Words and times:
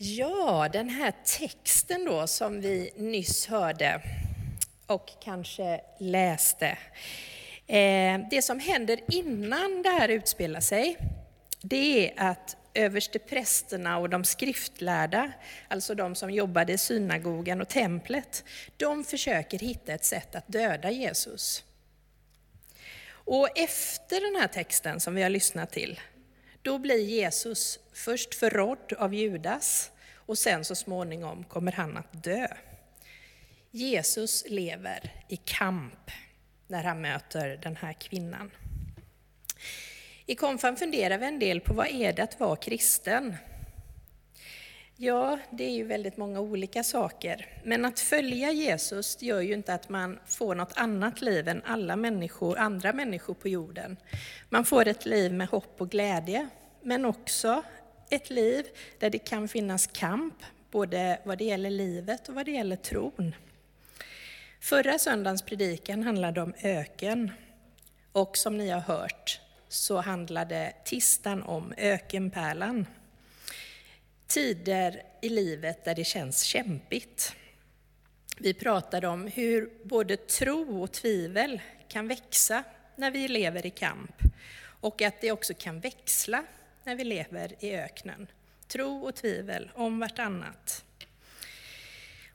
Ja, 0.00 0.68
den 0.72 0.88
här 0.88 1.12
texten 1.24 2.04
då 2.04 2.26
som 2.26 2.60
vi 2.60 2.90
nyss 2.96 3.46
hörde 3.46 4.02
och 4.86 5.10
kanske 5.20 5.80
läste. 5.98 6.78
Eh, 7.66 8.20
det 8.30 8.42
som 8.42 8.60
händer 8.60 9.00
innan 9.08 9.82
det 9.82 9.88
här 9.88 10.08
utspelar 10.08 10.60
sig, 10.60 10.96
det 11.60 12.08
är 12.08 12.30
att 12.30 12.56
översteprästerna 12.74 13.98
och 13.98 14.10
de 14.10 14.24
skriftlärda, 14.24 15.32
alltså 15.68 15.94
de 15.94 16.14
som 16.14 16.30
jobbade 16.30 16.72
i 16.72 16.78
synagogan 16.78 17.60
och 17.60 17.68
templet, 17.68 18.44
de 18.76 19.04
försöker 19.04 19.58
hitta 19.58 19.92
ett 19.92 20.04
sätt 20.04 20.34
att 20.34 20.48
döda 20.48 20.90
Jesus. 20.90 21.64
Och 23.10 23.58
efter 23.58 24.32
den 24.32 24.40
här 24.40 24.48
texten 24.48 25.00
som 25.00 25.14
vi 25.14 25.22
har 25.22 25.30
lyssnat 25.30 25.72
till, 25.72 26.00
då 26.68 26.78
blir 26.78 26.98
Jesus 26.98 27.78
först 27.92 28.34
förrådd 28.34 28.92
av 28.98 29.14
Judas 29.14 29.90
och 30.16 30.38
sen 30.38 30.64
så 30.64 30.74
småningom 30.74 31.44
kommer 31.44 31.72
han 31.72 31.96
att 31.96 32.22
dö. 32.24 32.46
Jesus 33.70 34.44
lever 34.48 35.24
i 35.28 35.36
kamp 35.36 36.10
när 36.66 36.84
han 36.84 37.00
möter 37.00 37.60
den 37.62 37.76
här 37.76 37.92
kvinnan. 37.92 38.50
I 40.26 40.34
Konfan 40.34 40.76
funderar 40.76 41.18
vi 41.18 41.26
en 41.26 41.38
del 41.38 41.60
på 41.60 41.74
vad 41.74 41.86
är 41.86 42.12
det 42.12 42.22
att 42.22 42.40
vara 42.40 42.56
kristen? 42.56 43.36
Ja, 45.00 45.38
det 45.50 45.64
är 45.64 45.74
ju 45.74 45.84
väldigt 45.84 46.16
många 46.16 46.40
olika 46.40 46.84
saker. 46.84 47.46
Men 47.64 47.84
att 47.84 48.00
följa 48.00 48.52
Jesus 48.52 49.22
gör 49.22 49.40
ju 49.40 49.54
inte 49.54 49.74
att 49.74 49.88
man 49.88 50.18
får 50.26 50.54
något 50.54 50.72
annat 50.76 51.20
liv 51.20 51.48
än 51.48 51.62
alla 51.64 51.96
människor, 51.96 52.58
andra 52.58 52.92
människor 52.92 53.34
på 53.34 53.48
jorden. 53.48 53.96
Man 54.48 54.64
får 54.64 54.88
ett 54.88 55.06
liv 55.06 55.32
med 55.32 55.48
hopp 55.48 55.80
och 55.80 55.90
glädje, 55.90 56.48
men 56.88 57.04
också 57.04 57.62
ett 58.10 58.30
liv 58.30 58.66
där 58.98 59.10
det 59.10 59.18
kan 59.18 59.48
finnas 59.48 59.86
kamp, 59.86 60.34
både 60.70 61.20
vad 61.24 61.38
det 61.38 61.44
gäller 61.44 61.70
livet 61.70 62.28
och 62.28 62.34
vad 62.34 62.46
det 62.46 62.52
gäller 62.52 62.76
tron. 62.76 63.34
Förra 64.60 64.98
söndagens 64.98 65.42
predikan 65.42 66.02
handlade 66.02 66.42
om 66.42 66.54
öken, 66.62 67.30
och 68.12 68.36
som 68.36 68.58
ni 68.58 68.70
har 68.70 68.80
hört 68.80 69.40
så 69.68 70.00
handlade 70.00 70.72
tisdagen 70.84 71.42
om 71.42 71.74
ökenpärlan. 71.76 72.86
Tider 74.26 75.02
i 75.22 75.28
livet 75.28 75.84
där 75.84 75.94
det 75.94 76.04
känns 76.04 76.42
kämpigt. 76.42 77.32
Vi 78.38 78.54
pratade 78.54 79.08
om 79.08 79.26
hur 79.26 79.70
både 79.84 80.16
tro 80.16 80.82
och 80.82 80.92
tvivel 80.92 81.60
kan 81.88 82.08
växa 82.08 82.64
när 82.96 83.10
vi 83.10 83.28
lever 83.28 83.66
i 83.66 83.70
kamp 83.70 84.22
och 84.80 85.02
att 85.02 85.20
det 85.20 85.32
också 85.32 85.54
kan 85.54 85.80
växla 85.80 86.44
när 86.84 86.96
vi 86.96 87.04
lever 87.04 87.64
i 87.64 87.74
öknen. 87.74 88.26
Tro 88.68 89.04
och 89.04 89.14
tvivel 89.14 89.70
om 89.74 89.98
vartannat. 89.98 90.84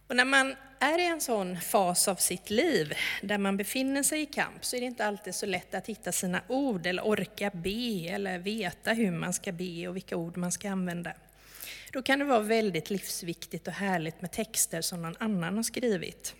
Och 0.08 0.16
när 0.16 0.26
man 0.26 0.56
är 0.80 1.00
i 1.00 1.06
en 1.06 1.22
sån 1.22 1.62
fas 1.62 2.08
av 2.08 2.16
sitt 2.16 2.50
liv 2.50 2.94
där 3.22 3.38
man 3.38 3.58
befinner 3.58 4.04
sig 4.04 4.22
i 4.22 4.26
kamp 4.26 4.66
så 4.66 4.76
är 4.76 4.80
det 4.80 4.86
inte 4.86 5.06
alltid 5.06 5.36
så 5.36 5.46
lätt 5.46 5.74
att 5.74 5.88
hitta 5.88 6.12
sina 6.12 6.42
ord 6.48 6.86
eller 6.86 7.08
orka 7.08 7.52
be 7.54 8.10
eller 8.10 8.40
veta 8.40 8.94
hur 8.94 9.12
man 9.12 9.34
ska 9.34 9.52
be 9.52 9.88
och 9.88 9.96
vilka 9.96 10.18
ord 10.18 10.38
man 10.38 10.52
ska 10.52 10.70
använda. 10.70 11.14
Då 11.92 12.02
kan 12.02 12.20
det 12.20 12.26
vara 12.26 12.40
väldigt 12.40 12.90
livsviktigt 12.90 13.68
och 13.68 13.74
härligt 13.74 14.22
med 14.22 14.32
texter 14.32 14.82
som 14.82 15.02
någon 15.02 15.16
annan 15.20 15.56
har 15.56 15.64
skrivit. 15.64 16.36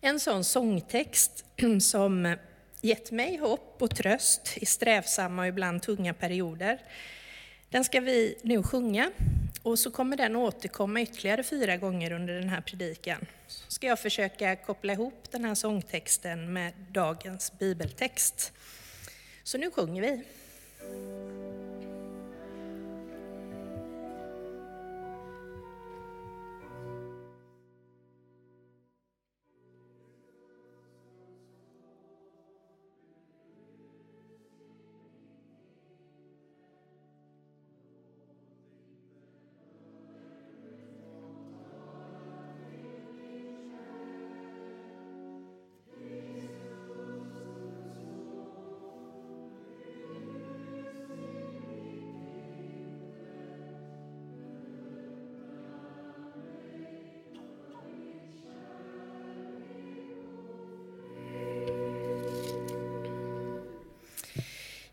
En 0.00 0.20
sån 0.20 0.44
sångtext 0.44 1.44
som 1.80 2.36
gett 2.80 3.10
mig 3.10 3.36
hopp 3.36 3.76
och 3.78 3.96
tröst 3.96 4.52
i 4.56 4.66
strävsamma 4.66 5.42
och 5.42 5.48
ibland 5.48 5.82
tunga 5.82 6.14
perioder, 6.14 6.78
den 7.70 7.84
ska 7.84 8.00
vi 8.00 8.38
nu 8.42 8.62
sjunga 8.62 9.10
och 9.62 9.78
så 9.78 9.90
kommer 9.90 10.16
den 10.16 10.36
återkomma 10.36 11.00
ytterligare 11.00 11.42
fyra 11.42 11.76
gånger 11.76 12.12
under 12.12 12.34
den 12.34 12.48
här 12.48 12.60
predikan. 12.60 13.26
Så 13.46 13.70
ska 13.70 13.86
jag 13.86 13.98
försöka 13.98 14.56
koppla 14.56 14.92
ihop 14.92 15.24
den 15.30 15.44
här 15.44 15.54
sångtexten 15.54 16.52
med 16.52 16.72
dagens 16.90 17.58
bibeltext. 17.58 18.52
Så 19.42 19.58
nu 19.58 19.70
sjunger 19.70 20.02
vi. 20.02 20.22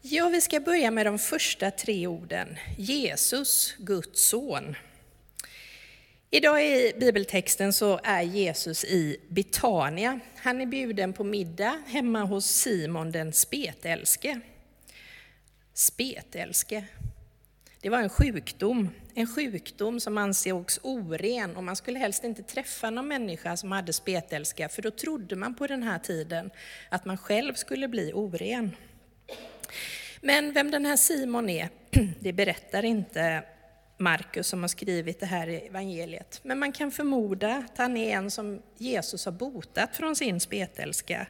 Ja, 0.08 0.30
vi 0.30 0.42
ska 0.42 0.60
börja 0.60 0.92
med 0.92 1.06
de 1.06 1.20
första 1.20 1.72
tre 1.72 2.08
orden. 2.08 2.58
Jesus, 2.78 3.76
Guds 3.78 4.30
son. 4.30 4.76
Idag 6.32 6.66
i 6.66 6.94
bibeltexten 7.00 7.74
så 7.74 8.00
är 8.04 8.22
Jesus 8.22 8.84
i 8.84 9.18
Betania. 9.28 10.20
Han 10.38 10.62
är 10.62 10.66
bjuden 10.66 11.14
på 11.14 11.24
middag 11.24 11.82
hemma 11.88 12.24
hos 12.24 12.46
Simon 12.46 13.12
den 13.12 13.34
spetälske. 13.34 14.40
Spetälske. 15.74 16.86
Det 17.82 17.90
var 17.90 18.00
en 18.00 18.10
sjukdom, 18.10 18.90
en 19.16 19.28
sjukdom 19.28 20.00
som 20.00 20.18
ansågs 20.18 20.80
oren 20.84 21.56
och 21.56 21.64
man 21.64 21.76
skulle 21.76 22.00
helst 22.00 22.24
inte 22.24 22.44
träffa 22.44 22.90
någon 22.90 23.08
människa 23.08 23.58
som 23.58 23.72
hade 23.72 23.94
spetälska 23.94 24.70
för 24.70 24.82
då 24.82 24.92
trodde 24.92 25.36
man 25.36 25.56
på 25.56 25.68
den 25.68 25.84
här 25.84 26.00
tiden 26.00 26.50
att 26.90 27.06
man 27.06 27.18
själv 27.18 27.54
skulle 27.54 27.88
bli 27.88 28.14
oren. 28.14 28.76
Men 30.22 30.54
vem 30.54 30.72
den 30.72 30.86
här 30.86 30.98
Simon 30.98 31.50
är, 31.50 31.70
det 32.20 32.34
berättar 32.34 32.86
inte 32.86 33.44
Markus 33.98 34.48
som 34.48 34.62
har 34.62 34.68
skrivit 34.68 35.20
det 35.20 35.26
här 35.26 35.48
evangeliet. 35.48 36.40
Men 36.44 36.60
man 36.60 36.72
kan 36.72 36.92
förmoda 36.92 37.56
att 37.56 37.78
han 37.78 37.98
är 37.98 38.18
en 38.18 38.32
som 38.32 38.62
Jesus 38.78 39.26
har 39.26 39.32
botat 39.32 39.96
från 39.96 40.16
sin 40.16 40.40
spetälska. 40.40 41.28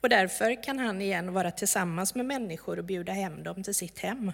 Och 0.00 0.08
därför 0.08 0.62
kan 0.62 0.78
han 0.78 1.02
igen 1.02 1.32
vara 1.32 1.50
tillsammans 1.50 2.14
med 2.14 2.26
människor 2.26 2.78
och 2.78 2.84
bjuda 2.84 3.12
hem 3.12 3.42
dem 3.42 3.62
till 3.62 3.74
sitt 3.74 3.98
hem. 3.98 4.32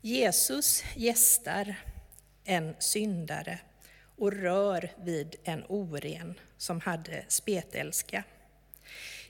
Jesus 0.00 0.84
gästar 0.96 1.74
en 2.44 2.74
syndare 2.78 3.58
och 4.16 4.32
rör 4.32 4.90
vid 5.04 5.36
en 5.44 5.64
oren 5.68 6.34
som 6.56 6.80
hade 6.80 7.24
spetälska. 7.28 8.24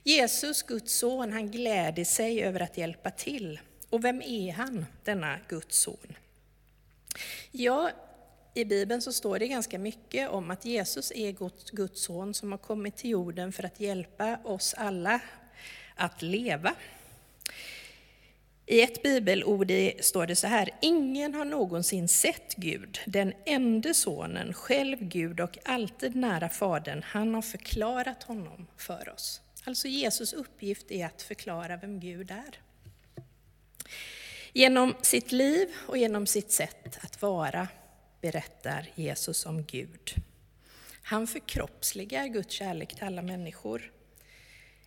Jesus, 0.03 0.63
Guds 0.63 0.93
son, 0.93 1.33
han 1.33 1.51
gläder 1.51 2.03
sig 2.03 2.43
över 2.43 2.59
att 2.59 2.77
hjälpa 2.77 3.11
till. 3.11 3.59
Och 3.89 4.03
vem 4.03 4.21
är 4.21 4.51
han, 4.51 4.85
denna 5.03 5.39
Guds 5.47 5.77
son? 5.77 6.15
Ja, 7.51 7.91
i 8.53 8.65
Bibeln 8.65 9.01
så 9.01 9.13
står 9.13 9.39
det 9.39 9.47
ganska 9.47 9.79
mycket 9.79 10.29
om 10.29 10.51
att 10.51 10.65
Jesus 10.65 11.11
är 11.15 11.31
Guds 11.75 12.01
son 12.01 12.33
som 12.33 12.51
har 12.51 12.59
kommit 12.59 12.97
till 12.97 13.09
jorden 13.09 13.51
för 13.51 13.63
att 13.63 13.79
hjälpa 13.79 14.39
oss 14.43 14.73
alla 14.73 15.19
att 15.95 16.21
leva. 16.21 16.75
I 18.65 18.81
ett 18.81 19.03
bibelord 19.03 19.71
står 19.99 20.27
det 20.27 20.35
så 20.35 20.47
här, 20.47 20.69
ingen 20.81 21.33
har 21.33 21.45
någonsin 21.45 22.07
sett 22.07 22.55
Gud, 22.55 22.99
den 23.05 23.33
enda 23.45 23.93
sonen, 23.93 24.53
själv 24.53 24.97
Gud 24.99 25.39
och 25.39 25.57
alltid 25.65 26.15
nära 26.15 26.49
Fadern, 26.49 27.03
han 27.05 27.33
har 27.35 27.41
förklarat 27.41 28.23
honom 28.23 28.67
för 28.77 29.09
oss. 29.13 29.41
Alltså 29.63 29.87
Jesus 29.87 30.33
uppgift 30.33 30.91
är 30.91 31.05
att 31.05 31.21
förklara 31.21 31.77
vem 31.77 31.99
Gud 31.99 32.31
är. 32.31 32.59
Genom 34.53 34.95
sitt 35.01 35.31
liv 35.31 35.67
och 35.87 35.97
genom 35.97 36.27
sitt 36.27 36.51
sätt 36.51 36.99
att 37.01 37.21
vara 37.21 37.67
berättar 38.21 38.89
Jesus 38.95 39.45
om 39.45 39.63
Gud. 39.63 40.13
Han 41.03 41.27
förkroppsligar 41.27 42.27
Guds 42.27 42.53
kärlek 42.53 42.95
till 42.95 43.03
alla 43.03 43.21
människor. 43.21 43.91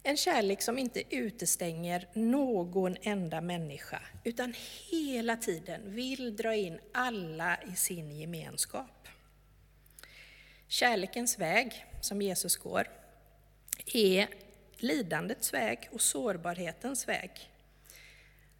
En 0.02 0.16
kärlek 0.16 0.62
som 0.62 0.78
inte 0.78 1.16
utestänger 1.16 2.08
någon 2.14 2.96
enda 3.02 3.40
människa, 3.40 4.02
utan 4.24 4.54
hela 4.90 5.36
tiden 5.36 5.94
vill 5.94 6.36
dra 6.36 6.54
in 6.54 6.78
alla 6.92 7.58
i 7.72 7.76
sin 7.76 8.20
gemenskap. 8.20 9.08
Kärlekens 10.68 11.38
väg, 11.38 11.86
som 12.00 12.22
Jesus 12.22 12.56
går, 12.56 12.88
är 13.86 14.28
lidandets 14.82 15.54
väg 15.54 15.88
och 15.92 16.00
sårbarhetens 16.00 17.08
väg. 17.08 17.50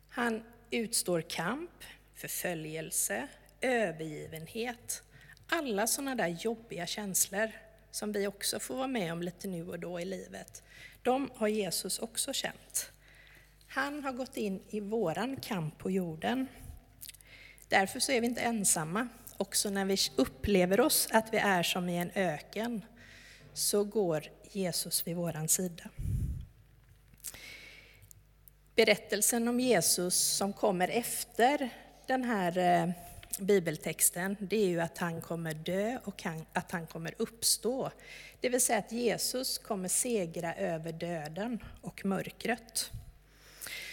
Han 0.09 0.43
utstår 0.71 1.21
kamp, 1.21 1.85
förföljelse, 2.15 3.29
övergivenhet. 3.61 5.03
Alla 5.49 5.87
sådana 5.87 6.15
där 6.15 6.29
jobbiga 6.29 6.87
känslor 6.87 7.51
som 7.91 8.13
vi 8.13 8.27
också 8.27 8.61
får 8.61 8.75
vara 8.75 8.87
med 8.87 9.13
om 9.13 9.23
lite 9.23 9.49
nu 9.49 9.69
och 9.69 9.79
då 9.79 10.01
i 10.01 10.05
livet, 10.05 10.63
de 11.03 11.31
har 11.35 11.49
Jesus 11.49 11.99
också 11.99 12.33
känt. 12.33 12.93
Han 13.67 14.05
har 14.05 14.13
gått 14.13 14.37
in 14.37 14.63
i 14.69 14.81
våran 14.81 15.37
kamp 15.37 15.79
på 15.79 15.91
jorden. 15.91 16.47
Därför 17.69 18.01
så 18.01 18.13
är 18.13 18.21
vi 18.21 18.27
inte 18.27 18.41
ensamma. 18.41 19.09
Också 19.37 19.71
när 19.71 19.85
vi 19.85 19.97
upplever 20.17 20.81
oss 20.81 21.09
att 21.13 21.33
vi 21.33 21.39
är 21.39 21.63
som 21.63 21.89
i 21.89 21.99
en 21.99 22.11
öken, 22.15 22.85
så 23.53 23.85
går 23.85 24.25
Jesus 24.57 25.07
vid 25.07 25.17
våran 25.17 25.49
sida. 25.49 25.85
Berättelsen 28.75 29.49
om 29.49 29.61
Jesus 29.61 30.15
som 30.15 30.53
kommer 30.53 30.89
efter 30.89 31.71
den 32.07 32.25
här 32.25 32.59
eh, 32.59 32.91
bibeltexten, 33.39 34.37
det 34.41 34.57
är 34.57 34.67
ju 34.67 34.81
att 34.81 34.99
han 34.99 35.21
kommer 35.21 35.55
dö 35.55 35.99
och 36.05 36.27
att 36.53 36.71
han 36.71 36.87
kommer 36.87 37.15
uppstå. 37.19 37.91
Det 38.41 38.49
vill 38.49 38.61
säga 38.61 38.79
att 38.79 38.93
Jesus 38.93 39.59
kommer 39.59 39.89
segra 39.89 40.55
över 40.55 40.93
döden 40.93 41.65
och 41.81 42.05
mörkret. 42.05 42.91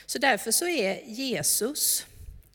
Så 0.06 0.20
därför 0.20 0.52
så 0.52 0.68
är 0.68 1.04
Jesus 1.06 2.06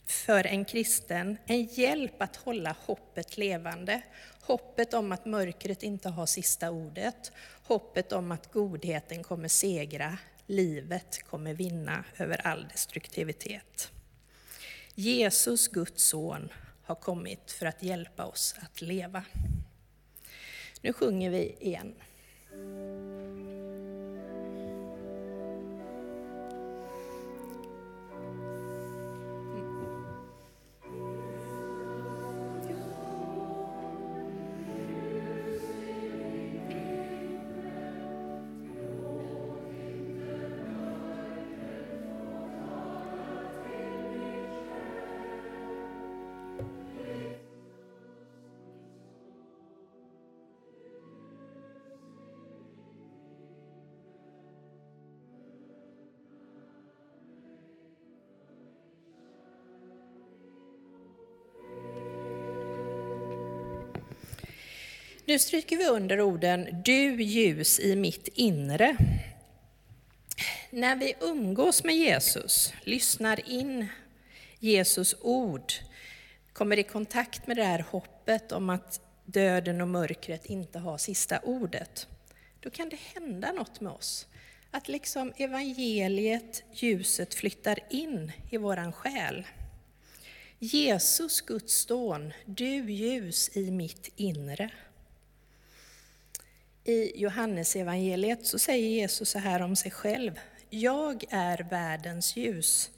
för 0.06 0.46
en 0.46 0.64
kristen 0.64 1.36
en 1.46 1.64
hjälp 1.64 2.22
att 2.22 2.36
hålla 2.36 2.76
hoppet 2.80 3.36
levande. 3.36 4.02
Hoppet 4.40 4.94
om 4.94 5.12
att 5.12 5.24
mörkret 5.24 5.82
inte 5.82 6.08
har 6.08 6.26
sista 6.26 6.70
ordet. 6.70 7.32
Hoppet 7.62 8.12
om 8.12 8.32
att 8.32 8.52
godheten 8.52 9.22
kommer 9.22 9.48
segra, 9.48 10.18
livet 10.46 11.22
kommer 11.22 11.54
vinna 11.54 12.04
över 12.18 12.46
all 12.46 12.68
destruktivitet. 12.68 13.92
Jesus, 14.94 15.68
Guds 15.68 16.04
son, 16.04 16.48
har 16.84 16.94
kommit 16.94 17.50
för 17.50 17.66
att 17.66 17.82
hjälpa 17.82 18.24
oss 18.24 18.54
att 18.62 18.82
leva. 18.82 19.24
Nu 20.80 20.92
sjunger 20.92 21.30
vi 21.30 21.56
igen. 21.60 21.94
Nu 65.26 65.38
stryker 65.38 65.76
vi 65.76 65.86
under 65.86 66.20
orden 66.20 66.82
Du 66.84 67.22
ljus 67.22 67.80
i 67.80 67.96
mitt 67.96 68.28
inre. 68.34 68.96
När 70.70 70.96
vi 70.96 71.14
umgås 71.20 71.84
med 71.84 71.96
Jesus, 71.96 72.72
lyssnar 72.82 73.48
in 73.48 73.86
Jesus 74.58 75.14
ord, 75.20 75.72
kommer 76.52 76.78
i 76.78 76.82
kontakt 76.82 77.46
med 77.46 77.56
det 77.56 77.64
här 77.64 77.84
hoppet 77.90 78.52
om 78.52 78.70
att 78.70 79.00
döden 79.24 79.80
och 79.80 79.88
mörkret 79.88 80.46
inte 80.46 80.78
har 80.78 80.98
sista 80.98 81.38
ordet, 81.38 82.08
då 82.60 82.70
kan 82.70 82.88
det 82.88 82.98
hända 83.14 83.52
något 83.52 83.80
med 83.80 83.92
oss. 83.92 84.26
Att 84.70 84.88
liksom 84.88 85.32
evangeliet, 85.36 86.62
ljuset, 86.72 87.34
flyttar 87.34 87.78
in 87.90 88.32
i 88.50 88.56
våran 88.56 88.92
själ. 88.92 89.46
Jesus, 90.58 91.40
Guds 91.40 91.74
son, 91.74 92.32
du 92.44 92.92
ljus 92.92 93.56
i 93.56 93.70
mitt 93.70 94.12
inre. 94.16 94.70
I 96.86 97.20
Johannesevangeliet 97.20 98.46
så 98.46 98.58
säger 98.58 98.88
Jesus 98.88 99.30
så 99.30 99.38
här 99.38 99.62
om 99.62 99.76
sig 99.76 99.90
själv. 99.90 100.40
Jag 100.70 101.24
är 101.30 101.58
världens 101.58 102.36
ljus. 102.36 102.90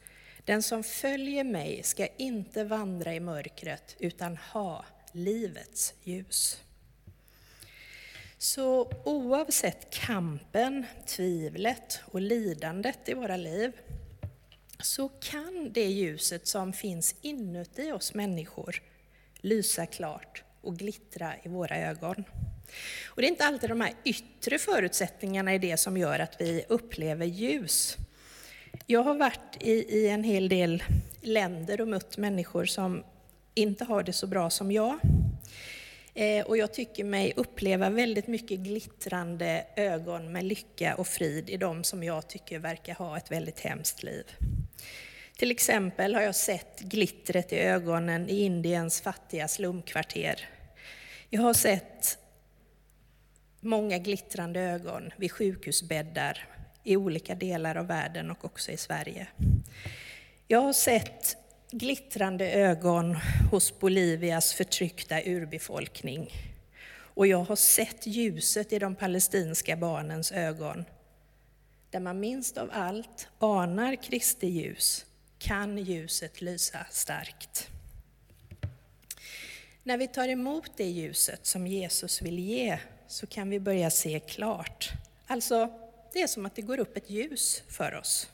Den 0.45 0.63
som 0.63 0.85
följer 0.85 1.45
mig 1.45 1.83
ska 1.83 2.07
inte 2.17 2.65
vandra 2.65 3.15
i 3.15 3.21
mörkret 3.21 3.97
utan 3.99 4.37
ha 4.37 4.85
livets 5.13 5.95
ljus. 6.03 6.63
Så 8.39 8.93
oavsett 9.05 9.91
kampen, 9.91 10.87
tvivlet 11.07 12.01
och 12.05 12.21
lidandet 12.21 13.09
i 13.09 13.15
våra 13.15 13.37
liv 13.37 13.73
så 14.81 15.09
kan 15.09 15.73
det 15.73 15.87
ljuset 15.87 16.47
som 16.47 16.73
finns 16.73 17.15
inuti 17.21 17.93
oss 17.93 18.15
människor 18.15 18.83
lysa 19.37 19.87
klart 19.87 20.45
och 20.61 20.77
glittra 20.77 21.35
i 21.43 21.49
våra 21.49 21.77
ögon. 21.77 22.25
Och 23.07 23.23
det 23.23 23.27
är 23.27 23.31
inte 23.31 23.47
alltid 23.47 23.71
de 23.71 23.81
här 23.81 23.93
yttre 24.05 24.59
förutsättningarna 24.59 25.53
är 25.53 25.59
det 25.59 25.77
som 25.77 25.97
gör 25.97 26.19
att 26.19 26.41
vi 26.41 26.65
upplever 26.69 27.27
ljus. 27.27 27.97
Jag 28.87 29.03
har 29.03 29.15
varit 29.15 29.57
i, 29.61 29.73
i 29.73 30.09
en 30.09 30.25
hel 30.25 30.49
del 30.49 30.83
länder 31.21 31.81
och 31.81 31.89
mött 31.89 32.17
människor 32.17 32.65
som 32.65 33.05
inte 33.55 33.85
har 33.85 34.03
det 34.03 34.13
så 34.13 34.27
bra 34.27 34.51
som 34.51 34.73
jag. 34.73 34.99
Eh, 36.15 36.47
och 36.47 36.57
jag 36.57 36.73
tycker 36.73 37.05
mig 37.05 37.33
uppleva 37.37 37.91
väldigt 37.91 38.27
mycket 38.27 38.59
glittrande 38.59 39.67
ögon 39.77 40.33
med 40.33 40.45
lycka 40.45 40.95
och 40.95 41.07
frid 41.07 41.51
i 41.51 41.57
de 41.57 41.85
som 41.85 42.03
jag 42.03 42.29
tycker 42.29 42.59
verkar 42.59 42.95
ha 42.95 43.17
ett 43.17 43.31
väldigt 43.31 43.61
hemskt 43.61 44.03
liv. 44.03 44.25
Till 45.37 45.51
exempel 45.51 46.15
har 46.15 46.23
jag 46.23 46.35
sett 46.35 46.81
glittret 46.81 47.53
i 47.53 47.57
ögonen 47.57 48.29
i 48.29 48.41
Indiens 48.41 49.01
fattiga 49.01 49.49
slumkvarter. 49.49 50.49
Jag 51.31 51.43
har 51.43 51.55
sett 51.55 52.19
många 53.67 53.99
glittrande 53.99 54.61
ögon 54.61 55.11
vid 55.17 55.33
sjukhusbäddar 55.33 56.49
i 56.85 56.97
olika 56.97 57.35
delar 57.35 57.77
av 57.77 57.87
världen 57.87 58.31
och 58.31 58.45
också 58.45 58.73
i 58.73 58.77
Sverige. 58.77 59.27
Jag 60.49 60.61
har 60.61 60.73
sett 60.73 61.37
glittrande 61.71 62.53
ögon 62.53 63.17
hos 63.51 63.81
Bolivias 63.81 64.53
förtryckta 64.53 65.23
urbefolkning. 65.23 66.31
Och 67.17 67.27
jag 67.27 67.45
har 67.45 67.57
sett 67.57 68.07
ljuset 68.07 68.73
i 68.73 68.79
de 68.79 68.95
palestinska 68.95 69.77
barnens 69.77 70.33
ögon. 70.33 70.85
Där 71.91 72.01
man 72.01 72.21
minst 72.21 72.59
av 72.59 72.71
allt 72.73 73.29
anar 73.39 74.03
Kristi 74.03 74.47
ljus 74.47 75.07
kan 75.39 75.79
ljuset 75.79 76.41
lysa 76.41 76.87
starkt. 76.91 77.69
När 79.83 79.99
vi 79.99 80.09
tar 80.09 80.29
emot 80.29 80.71
det 80.77 80.85
ljuset 80.85 81.47
som 81.47 81.67
Jesus 81.67 82.23
vill 82.23 82.39
ge 82.39 82.79
så 83.09 83.27
kan 83.27 83.51
vi 83.51 83.61
börja 83.61 83.91
se 83.91 84.21
klart. 84.21 84.91
Alltså, 85.27 85.73
det 86.13 86.23
är 86.23 86.27
som 86.27 86.47
att 86.47 86.55
det 86.55 86.63
går 86.63 86.81
upp 86.81 86.97
ett 86.97 87.11
ljus 87.11 87.63
för 87.69 87.95
oss. 87.95 88.29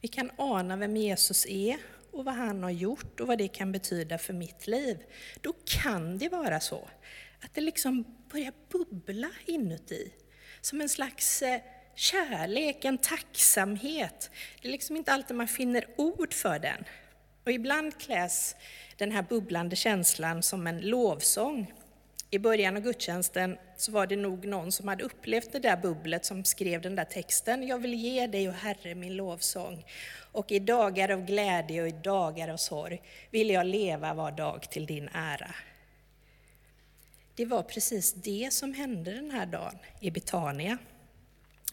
Vi 0.00 0.08
kan 0.08 0.30
ana 0.36 0.76
vem 0.76 0.96
Jesus 0.96 1.46
är 1.46 1.76
och 2.10 2.24
vad 2.24 2.34
han 2.34 2.62
har 2.62 2.70
gjort 2.70 3.20
och 3.20 3.26
vad 3.26 3.38
det 3.38 3.48
kan 3.48 3.72
betyda 3.72 4.18
för 4.18 4.32
mitt 4.32 4.66
liv. 4.66 4.98
Då 5.40 5.52
kan 5.64 6.18
det 6.18 6.28
vara 6.28 6.60
så 6.60 6.88
att 7.40 7.54
det 7.54 7.60
liksom 7.60 8.04
börjar 8.30 8.52
bubbla 8.68 9.30
inuti. 9.46 10.12
Som 10.60 10.80
en 10.80 10.88
slags 10.88 11.42
eh, 11.42 11.60
kärlek, 11.94 12.84
en 12.84 12.98
tacksamhet. 12.98 14.30
Det 14.62 14.68
är 14.68 14.72
liksom 14.72 14.96
inte 14.96 15.12
alltid 15.12 15.36
man 15.36 15.48
finner 15.48 15.86
ord 15.96 16.34
för 16.34 16.58
den. 16.58 16.84
Och 17.44 17.52
ibland 17.52 17.98
kläs 17.98 18.56
den 18.96 19.12
här 19.12 19.22
bubblande 19.22 19.76
känslan 19.76 20.42
som 20.42 20.66
en 20.66 20.80
lovsång. 20.80 21.72
I 22.34 22.38
början 22.38 22.76
av 22.76 22.82
gudstjänsten 22.82 23.58
så 23.76 23.92
var 23.92 24.06
det 24.06 24.16
nog 24.16 24.46
någon 24.46 24.72
som 24.72 24.88
hade 24.88 25.04
upplevt 25.04 25.52
det 25.52 25.58
där 25.58 25.76
bubblet 25.76 26.24
som 26.24 26.44
skrev 26.44 26.80
den 26.80 26.96
där 26.96 27.04
texten. 27.04 27.66
Jag 27.66 27.78
vill 27.78 27.94
ge 27.94 28.26
dig, 28.26 28.48
och 28.48 28.54
Herre, 28.54 28.94
min 28.94 29.16
lovsång. 29.16 29.84
Och 30.32 30.52
i 30.52 30.58
dagar 30.58 31.08
av 31.08 31.24
glädje 31.24 31.82
och 31.82 31.88
i 31.88 31.90
dagar 31.90 32.48
av 32.48 32.56
sorg 32.56 33.02
vill 33.30 33.50
jag 33.50 33.66
leva 33.66 34.14
var 34.14 34.32
dag 34.32 34.70
till 34.70 34.86
din 34.86 35.08
ära. 35.12 35.54
Det 37.34 37.44
var 37.44 37.62
precis 37.62 38.12
det 38.12 38.52
som 38.52 38.74
hände 38.74 39.12
den 39.12 39.30
här 39.30 39.46
dagen 39.46 39.78
i 40.00 40.10
Betania. 40.10 40.78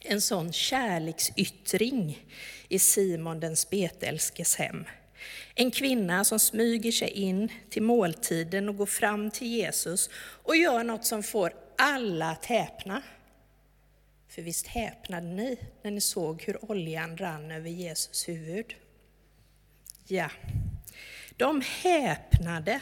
En 0.02 0.22
sån 0.22 0.54
kärleksyttring 0.54 2.26
i 2.70 2.80
Simon 2.80 3.40
den 3.40 3.56
spetälskes 3.56 4.56
hem. 4.56 4.86
En 5.56 5.72
kvinna 5.72 6.24
som 6.24 6.40
smyger 6.40 6.92
sig 6.92 7.10
in 7.10 7.52
till 7.70 7.84
måltiden 7.84 8.70
och 8.70 8.78
går 8.78 8.86
fram 8.86 9.32
till 9.32 9.48
Jesus 9.48 10.10
och 10.44 10.56
gör 10.56 10.84
något 10.84 11.06
som 11.06 11.24
får 11.24 11.54
alla 11.78 12.32
att 12.32 12.46
häpna. 12.46 13.02
För 14.28 14.42
visst 14.42 14.68
häpnade 14.68 15.28
ni 15.28 15.58
när 15.82 15.92
ni 15.92 16.02
såg 16.02 16.44
hur 16.44 16.72
oljan 16.72 17.18
rann 17.18 17.52
över 17.52 17.70
Jesus 17.70 18.30
huvud? 18.30 18.76
Ja, 20.08 20.30
de 21.38 21.62
häpnade 21.82 22.82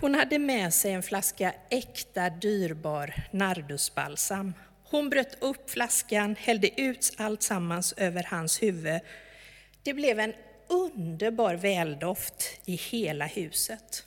Hon 0.00 0.14
hade 0.14 0.38
med 0.38 0.74
sig 0.74 0.92
en 0.92 1.02
flaska 1.02 1.54
äkta 1.70 2.30
dyrbar 2.30 3.14
nardusbalsam. 3.30 4.54
Hon 4.84 5.10
bröt 5.10 5.42
upp 5.42 5.70
flaskan, 5.70 6.36
hällde 6.38 6.80
ut 6.80 7.14
allt 7.16 7.42
sammans 7.42 7.94
över 7.96 8.22
hans 8.30 8.62
huvud. 8.62 9.00
Det 9.82 9.94
blev 9.94 10.20
en 10.20 10.34
underbar 10.68 11.54
väldoft 11.54 12.60
i 12.64 12.74
hela 12.74 13.26
huset. 13.26 14.04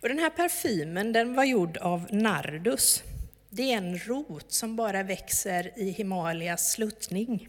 Och 0.00 0.08
den 0.08 0.18
här 0.18 0.30
parfymen 0.30 1.12
den 1.12 1.34
var 1.34 1.44
gjord 1.44 1.76
av 1.76 2.06
nardus. 2.10 3.02
Det 3.50 3.72
är 3.72 3.76
en 3.76 3.98
rot 3.98 4.52
som 4.52 4.76
bara 4.76 5.02
växer 5.02 5.72
i 5.76 5.90
Himalayas 5.90 6.72
sluttning. 6.72 7.48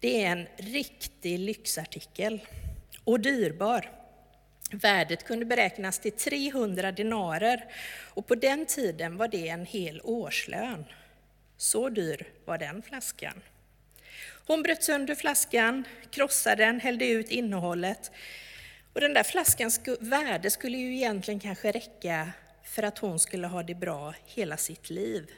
Det 0.00 0.24
är 0.24 0.32
en 0.32 0.46
riktig 0.56 1.38
lyxartikel 1.38 2.40
och 3.04 3.20
dyrbar. 3.20 3.90
Värdet 4.70 5.24
kunde 5.24 5.44
beräknas 5.44 5.98
till 5.98 6.12
300 6.12 6.92
dinarer 6.92 7.64
och 8.14 8.26
på 8.26 8.34
den 8.34 8.66
tiden 8.66 9.16
var 9.16 9.28
det 9.28 9.48
en 9.48 9.66
hel 9.66 10.00
årslön. 10.04 10.84
Så 11.56 11.88
dyr 11.88 12.28
var 12.44 12.58
den 12.58 12.82
flaskan. 12.82 13.42
Hon 14.50 14.62
bröt 14.62 14.82
sönder 14.82 15.14
flaskan, 15.14 15.84
krossade 16.10 16.64
den, 16.64 16.80
hällde 16.80 17.06
ut 17.06 17.30
innehållet. 17.30 18.10
Och 18.92 19.00
den 19.00 19.14
där 19.14 19.22
flaskans 19.22 19.80
värde 20.00 20.50
skulle 20.50 20.78
ju 20.78 20.96
egentligen 20.96 21.40
kanske 21.40 21.72
räcka 21.72 22.32
för 22.64 22.82
att 22.82 22.98
hon 22.98 23.18
skulle 23.18 23.46
ha 23.46 23.62
det 23.62 23.74
bra 23.74 24.14
hela 24.26 24.56
sitt 24.56 24.90
liv. 24.90 25.30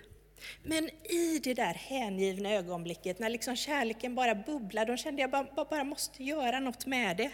Men 0.63 0.91
i 1.05 1.41
det 1.45 1.55
där 1.55 1.75
hängivna 1.75 2.51
ögonblicket 2.51 3.19
när 3.19 3.29
liksom 3.29 3.57
kärleken 3.57 4.15
bara 4.15 4.35
bubblade, 4.35 4.93
och 4.93 4.99
kände 4.99 5.23
jag 5.23 5.31
bara, 5.31 5.65
bara 5.71 5.85
måste 5.85 6.25
göra 6.25 6.61
något 6.61 6.87
med 6.87 7.17
det, 7.17 7.31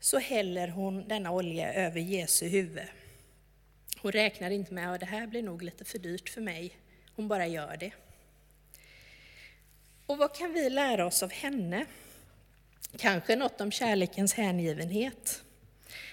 så 0.00 0.18
häller 0.18 0.68
hon 0.68 1.08
denna 1.08 1.30
olja 1.30 1.72
över 1.72 2.00
Jesu 2.00 2.48
huvud. 2.48 2.88
Hon 4.02 4.12
räknar 4.12 4.50
inte 4.50 4.74
med 4.74 4.92
att 4.92 5.00
det 5.00 5.06
här 5.06 5.26
blir 5.26 5.42
nog 5.42 5.62
lite 5.62 5.84
för 5.84 5.98
dyrt 5.98 6.28
för 6.28 6.40
mig. 6.40 6.76
Hon 7.14 7.28
bara 7.28 7.46
gör 7.46 7.76
det. 7.76 7.92
Och 10.06 10.18
vad 10.18 10.34
kan 10.34 10.52
vi 10.52 10.70
lära 10.70 11.06
oss 11.06 11.22
av 11.22 11.32
henne? 11.32 11.86
Kanske 12.96 13.36
något 13.36 13.60
om 13.60 13.70
kärlekens 13.72 14.34
hängivenhet. 14.34 15.42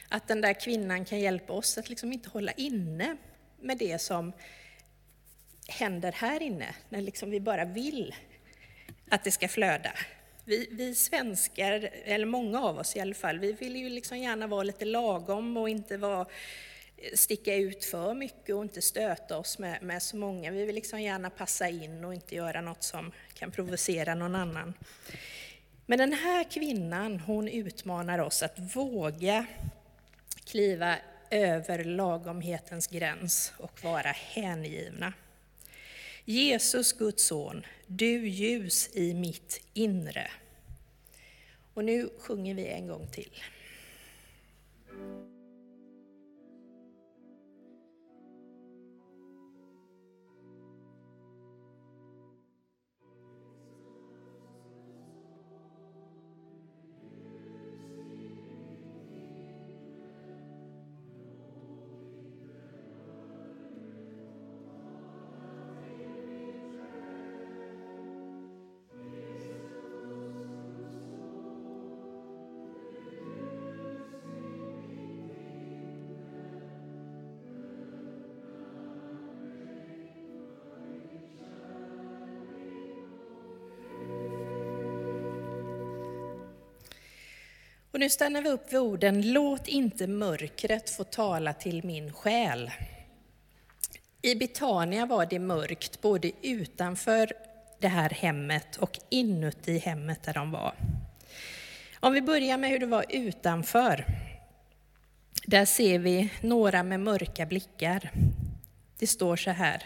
Att 0.10 0.28
den 0.28 0.42
där 0.42 0.54
kvinnan 0.54 1.06
kan 1.06 1.20
hjälpa 1.20 1.54
oss 1.54 1.78
att 1.78 1.90
liksom 1.90 2.14
inte 2.14 2.30
hålla 2.30 2.52
inne 2.52 3.18
med 3.60 3.78
det 3.78 4.02
som 4.02 4.34
händer 5.68 6.12
här 6.12 6.42
inne, 6.42 6.76
när 6.90 7.02
liksom 7.02 7.32
vi 7.32 7.40
bara 7.40 7.66
vill 7.66 8.16
att 9.10 9.24
det 9.24 9.32
ska 9.32 9.48
flöda. 9.48 9.92
Vi, 10.46 10.68
vi, 10.72 10.96
svenskar, 10.96 11.90
eller 12.04 12.26
många 12.26 12.62
av 12.62 12.78
oss 12.78 12.96
i 12.96 13.00
alla 13.00 13.14
fall, 13.14 13.40
vi 13.40 13.54
vill 13.54 13.76
ju 13.76 13.90
liksom 13.90 14.18
gärna 14.18 14.48
vara 14.48 14.64
lite 14.64 14.86
lagom 14.86 15.58
och 15.58 15.70
inte 15.70 15.98
vara, 15.98 16.26
sticka 17.14 17.56
ut 17.56 17.86
för 17.86 18.14
mycket 18.14 18.56
och 18.56 18.64
inte 18.64 18.82
stöta 18.82 19.38
oss 19.38 19.60
med, 19.60 19.84
med 19.84 20.04
så 20.04 20.18
många. 20.18 20.52
Vi 20.52 20.66
vill 20.66 20.76
liksom 20.76 21.02
gärna 21.02 21.30
passa 21.30 21.70
in 21.70 22.06
och 22.06 22.14
inte 22.14 22.36
göra 22.36 22.62
något 22.62 22.84
som 22.84 23.12
kan 23.44 23.52
provocera 23.52 24.16
någon 24.16 24.36
annan. 24.36 24.74
Men 25.86 26.00
den 26.00 26.14
här 26.14 26.44
kvinnan, 26.44 27.20
hon 27.20 27.48
utmanar 27.48 28.20
oss 28.20 28.44
att 28.44 28.76
våga 28.76 29.46
kliva 30.46 30.96
över 31.30 31.84
lagomhetens 31.84 32.88
gräns 32.88 33.54
och 33.58 33.84
vara 33.84 34.12
hängivna. 34.12 35.14
Jesus, 36.26 36.94
Guds 36.94 37.26
son, 37.26 37.66
du 37.88 38.28
ljus 38.28 38.90
i 38.94 39.14
mitt 39.14 39.62
inre. 39.74 40.32
Och 41.74 41.86
nu 41.86 42.10
sjunger 42.20 42.56
vi 42.56 42.68
en 42.68 42.88
gång 42.88 43.08
till. 43.08 43.44
Och 87.94 88.00
nu 88.00 88.10
stannar 88.10 88.42
vi 88.42 88.50
upp 88.50 88.74
vid 88.74 88.80
orden 88.80 89.32
Låt 89.32 89.68
inte 89.68 90.08
mörkret 90.08 90.90
få 90.90 91.04
tala 91.04 91.54
till 91.54 91.84
min 91.84 92.14
själ. 92.14 92.72
I 94.22 94.36
Betania 94.36 95.06
var 95.06 95.26
det 95.26 95.40
mörkt 95.40 96.02
både 96.02 96.32
utanför 96.42 97.34
det 97.80 97.88
här 97.88 98.10
hemmet 98.10 98.78
och 98.78 99.00
inuti 99.10 99.78
hemmet 99.78 100.24
där 100.24 100.34
de 100.34 100.52
var. 100.52 100.76
Om 102.00 102.14
vi 102.14 102.22
börjar 102.22 102.58
med 102.58 102.70
hur 102.70 102.80
det 102.80 102.86
var 102.86 103.06
utanför. 103.10 104.06
Där 105.46 105.66
ser 105.66 106.00
vi 106.00 106.30
några 106.42 106.84
med 106.84 107.00
mörka 107.00 107.46
blickar. 107.46 108.12
Det 109.00 109.08
står 109.08 109.36
så 109.36 109.52
här. 109.52 109.84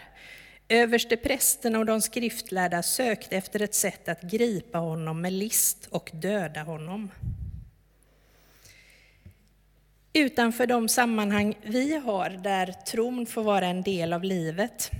Överste 0.68 1.16
prästen 1.16 1.76
och 1.76 1.86
de 1.86 2.00
skriftlärda 2.00 2.82
sökte 2.82 3.36
efter 3.36 3.62
ett 3.62 3.74
sätt 3.74 4.08
att 4.08 4.22
gripa 4.22 4.78
honom 4.78 5.20
med 5.20 5.32
list 5.32 5.88
och 5.90 6.10
döda 6.12 6.62
honom. 6.62 7.10
Utanför 10.12 10.66
de 10.66 10.88
sammanhang 10.88 11.58
vi 11.62 11.96
har 11.96 12.30
där 12.30 12.72
tron 12.72 13.26
får 13.26 13.42
vara 13.42 13.66
en 13.66 13.82
del 13.82 14.12
av 14.12 14.24
livet 14.24 14.90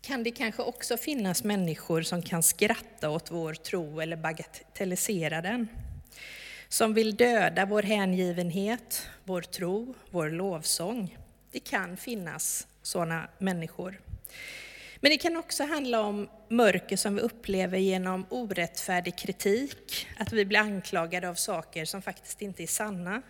kan 0.00 0.22
det 0.22 0.30
kanske 0.30 0.62
också 0.62 0.96
finnas 0.96 1.44
människor 1.44 2.02
som 2.02 2.22
kan 2.22 2.42
skratta 2.42 3.10
åt 3.10 3.30
vår 3.30 3.54
tro 3.54 4.00
eller 4.00 4.16
bagatellisera 4.16 5.42
den. 5.42 5.68
Som 6.68 6.94
vill 6.94 7.16
döda 7.16 7.66
vår 7.66 7.82
hängivenhet, 7.82 9.06
vår 9.24 9.42
tro, 9.42 9.94
vår 10.10 10.30
lovsång. 10.30 11.18
Det 11.52 11.60
kan 11.60 11.96
finnas 11.96 12.66
sådana 12.82 13.28
människor. 13.38 14.00
Men 15.00 15.10
det 15.10 15.18
kan 15.18 15.36
också 15.36 15.64
handla 15.64 16.00
om 16.00 16.28
mörker 16.48 16.96
som 16.96 17.14
vi 17.14 17.20
upplever 17.20 17.78
genom 17.78 18.26
orättfärdig 18.28 19.18
kritik, 19.18 20.06
att 20.18 20.32
vi 20.32 20.44
blir 20.44 20.58
anklagade 20.58 21.28
av 21.28 21.34
saker 21.34 21.84
som 21.84 22.02
faktiskt 22.02 22.42
inte 22.42 22.62
är 22.62 22.66
sanna 22.66 23.22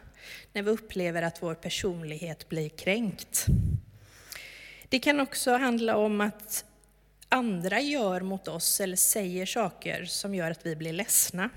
när 0.53 0.63
vi 0.63 0.71
upplever 0.71 1.23
att 1.23 1.43
vår 1.43 1.55
personlighet 1.55 2.49
blir 2.49 2.69
kränkt. 2.69 3.47
Det 4.89 4.99
kan 4.99 5.21
också 5.21 5.57
handla 5.57 5.97
om 5.97 6.21
att 6.21 6.65
andra 7.29 7.81
gör 7.81 8.21
mot 8.21 8.49
oss 8.49 8.81
eller 8.81 8.97
säger 8.97 9.47
saker 9.47 10.05
som 10.05 10.35
gör 10.35 10.51
att 10.51 10.67
vi 10.67 10.77
blir 10.77 10.93
ledsna. 10.93 11.51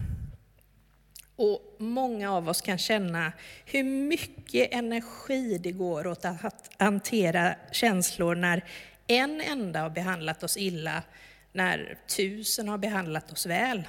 Och 1.35 1.75
många 1.77 2.31
av 2.31 2.49
oss 2.49 2.61
kan 2.61 2.77
känna 2.77 3.31
hur 3.65 3.83
mycket 3.83 4.73
energi 4.73 5.57
det 5.57 5.71
går 5.71 6.07
åt 6.07 6.25
att 6.25 6.69
hantera 6.77 7.55
känslor 7.71 8.35
när 8.35 8.65
en 9.07 9.41
enda 9.41 9.81
har 9.81 9.89
behandlat 9.89 10.43
oss 10.43 10.57
illa, 10.57 11.03
när 11.51 11.97
tusen 12.07 12.67
har 12.67 12.77
behandlat 12.77 13.31
oss 13.31 13.45
väl. 13.45 13.87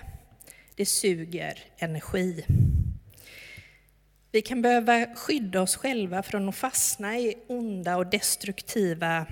Det 0.76 0.86
suger 0.86 1.58
energi. 1.78 2.44
Vi 4.34 4.42
kan 4.42 4.62
behöva 4.62 5.06
skydda 5.14 5.62
oss 5.62 5.76
själva 5.76 6.22
från 6.22 6.48
att 6.48 6.56
fastna 6.56 7.18
i 7.18 7.34
onda 7.46 7.96
och 7.96 8.06
destruktiva 8.06 9.26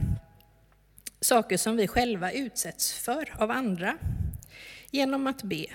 saker 1.20 1.56
som 1.56 1.76
vi 1.76 1.88
själva 1.88 2.32
utsätts 2.32 2.92
för 2.92 3.34
av 3.38 3.50
andra. 3.50 3.98
Genom 4.90 5.26
att 5.26 5.42
be, 5.42 5.66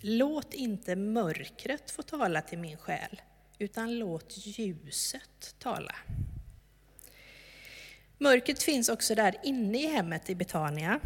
låt 0.00 0.54
inte 0.54 0.96
mörkret 0.96 1.90
få 1.90 2.02
tala 2.02 2.42
till 2.42 2.58
min 2.58 2.76
själ, 2.76 3.20
utan 3.58 3.98
låt 3.98 4.46
ljuset 4.46 5.54
tala. 5.58 5.94
Mörkret 8.18 8.62
finns 8.62 8.88
också 8.88 9.14
där 9.14 9.36
inne 9.44 9.82
i 9.82 9.86
hemmet 9.86 10.30
i 10.30 10.34
Betania. 10.34 11.00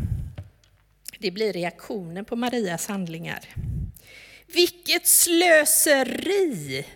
Det 1.19 1.31
blir 1.31 1.53
reaktionen 1.53 2.25
på 2.25 2.37
Marias 2.37 2.87
handlingar. 2.87 3.49
Vilket 4.47 5.07
slöseri! 5.07 6.87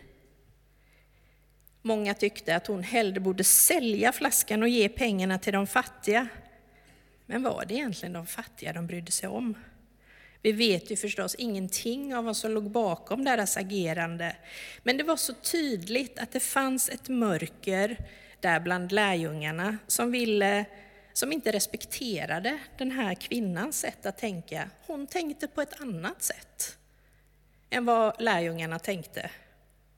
Många 1.88 2.14
tyckte 2.14 2.56
att 2.56 2.66
hon 2.66 2.82
hellre 2.82 3.20
borde 3.20 3.44
sälja 3.44 4.12
flaskan 4.12 4.62
och 4.62 4.68
ge 4.68 4.88
pengarna 4.88 5.38
till 5.38 5.52
de 5.52 5.66
fattiga. 5.66 6.28
Men 7.26 7.42
var 7.42 7.64
det 7.68 7.74
egentligen 7.74 8.12
de 8.12 8.26
fattiga 8.26 8.72
de 8.72 8.86
brydde 8.86 9.12
sig 9.12 9.28
om? 9.28 9.54
Vi 10.42 10.52
vet 10.52 10.90
ju 10.90 10.96
förstås 10.96 11.34
ingenting 11.34 12.16
om 12.16 12.24
vad 12.24 12.36
som 12.36 12.50
låg 12.50 12.70
bakom 12.70 13.24
deras 13.24 13.56
agerande, 13.56 14.36
men 14.82 14.96
det 14.96 15.04
var 15.04 15.16
så 15.16 15.32
tydligt 15.32 16.18
att 16.18 16.32
det 16.32 16.40
fanns 16.40 16.88
ett 16.88 17.08
mörker 17.08 17.96
där 18.40 18.60
bland 18.60 18.92
lärjungarna 18.92 19.78
som, 19.86 20.10
ville, 20.10 20.64
som 21.12 21.32
inte 21.32 21.52
respekterade 21.52 22.58
den 22.78 22.90
här 22.90 23.14
kvinnans 23.14 23.80
sätt 23.80 24.06
att 24.06 24.18
tänka. 24.18 24.70
Hon 24.86 25.06
tänkte 25.06 25.48
på 25.48 25.62
ett 25.62 25.80
annat 25.80 26.22
sätt 26.22 26.78
än 27.70 27.84
vad 27.84 28.22
lärjungarna 28.22 28.78
tänkte. 28.78 29.30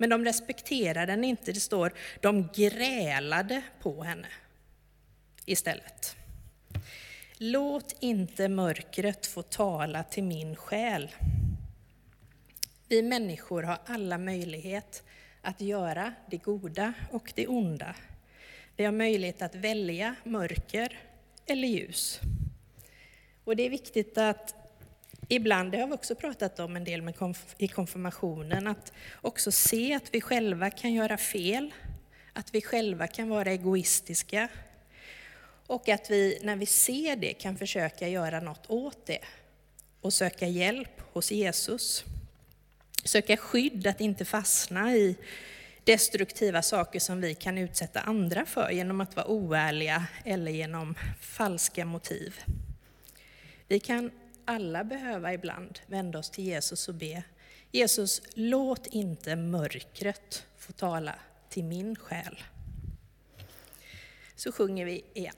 Men 0.01 0.11
de 0.11 0.25
respekterade 0.25 1.13
henne 1.13 1.27
inte, 1.27 1.53
det 1.53 1.61
står 1.61 1.93
de 2.21 2.49
grälade 2.55 3.63
på 3.83 4.03
henne 4.03 4.27
istället. 5.45 6.17
Låt 7.39 7.97
inte 8.01 8.49
mörkret 8.49 9.27
få 9.27 9.43
tala 9.43 10.03
till 10.03 10.25
min 10.25 10.57
själ. 10.57 11.11
Vi 12.89 13.03
människor 13.03 13.63
har 13.63 13.79
alla 13.87 14.19
möjlighet 14.19 15.03
att 15.43 15.61
göra 15.61 16.15
det 16.31 16.37
goda 16.37 16.93
och 17.11 17.33
det 17.35 17.47
onda. 17.47 17.95
Vi 18.77 18.85
har 18.85 18.93
möjlighet 18.93 19.43
att 19.43 19.55
välja 19.55 20.15
mörker 20.25 20.99
eller 21.47 21.69
ljus. 21.69 22.21
Och 23.45 23.57
det 23.57 23.63
är 23.63 23.71
viktigt 23.71 24.19
att 24.19 24.60
ibland, 25.31 25.73
det 25.73 25.79
har 25.79 25.87
vi 25.87 25.93
också 25.93 26.15
pratat 26.15 26.61
om 26.61 26.77
en 26.77 26.85
del 26.85 27.03
med 27.03 27.17
konf 27.17 27.55
i 27.59 27.69
konfirmationen, 27.69 28.67
att 28.67 28.93
också 29.21 29.53
se 29.53 29.95
att 29.95 30.15
vi 30.15 30.21
själva 30.21 30.71
kan 30.71 30.93
göra 30.93 31.17
fel, 31.17 31.75
att 32.33 32.55
vi 32.55 32.63
själva 32.63 33.07
kan 33.07 33.29
vara 33.29 33.51
egoistiska, 33.51 34.49
och 35.67 35.89
att 35.89 36.11
vi, 36.11 36.39
när 36.43 36.57
vi 36.57 36.67
ser 36.67 37.17
det, 37.17 37.35
kan 37.35 37.57
försöka 37.57 38.09
göra 38.09 38.41
något 38.41 38.71
åt 38.71 39.07
det 39.07 39.25
och 40.01 40.13
söka 40.13 40.47
hjälp 40.47 41.01
hos 41.13 41.33
Jesus. 41.33 42.05
Söka 43.05 43.37
skydd 43.37 43.87
att 43.87 44.01
inte 44.01 44.25
fastna 44.25 44.95
i 44.95 45.17
destruktiva 45.85 46.63
saker 46.63 47.01
som 47.01 47.21
vi 47.21 47.35
kan 47.35 47.59
utsätta 47.59 48.01
andra 48.01 48.47
för 48.47 48.71
genom 48.71 49.01
att 49.01 49.17
vara 49.17 49.27
oärliga 49.27 50.07
eller 50.25 50.53
genom 50.53 50.95
falska 51.21 51.85
motiv. 51.85 52.41
Vi 53.69 53.81
kan 53.81 54.11
alla 54.51 54.85
behöva 54.85 55.35
ibland 55.35 55.81
vända 55.87 56.19
oss 56.19 56.31
till 56.31 56.45
Jesus 56.45 56.89
och 56.89 56.95
be 56.95 57.23
Jesus, 57.73 58.23
låt 58.35 58.87
inte 58.87 59.37
mörkret 59.37 60.47
få 60.57 60.73
tala 60.73 61.15
till 61.49 61.65
min 61.65 61.97
själ. 61.97 62.43
Så 64.35 64.53
sjunger 64.53 64.85
vi 64.85 65.05
igen. 65.15 65.35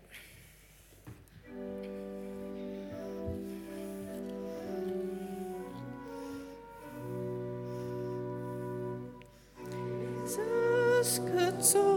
Jesus, 10.22 11.18
Guds 11.18 11.74
Nu 11.74 11.91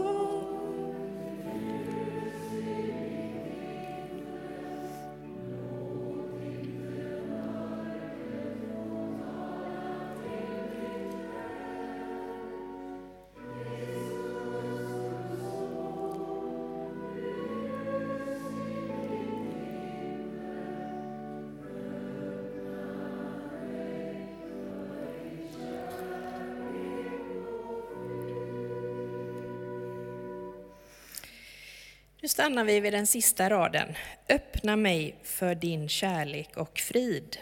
stannar 32.36 32.64
vi 32.64 32.80
vid 32.80 32.92
den 32.92 33.06
sista 33.06 33.50
raden. 33.50 33.94
Öppna 34.28 34.76
mig 34.76 35.16
för 35.22 35.54
din 35.54 35.88
kärlek 35.88 36.56
och 36.56 36.78
frid. 36.78 37.38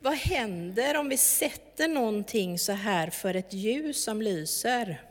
Vad 0.00 0.14
händer 0.14 0.96
om 0.96 1.08
vi 1.08 1.16
sätter 1.16 1.88
någonting 1.88 2.58
så 2.58 2.72
här 2.72 3.10
för 3.10 3.34
ett 3.34 3.52
ljus 3.52 4.04
som 4.04 4.22
lyser? 4.22 5.02